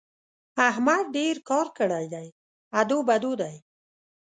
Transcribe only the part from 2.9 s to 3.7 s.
بدو دی.